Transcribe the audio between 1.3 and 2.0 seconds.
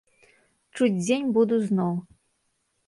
буду зноў.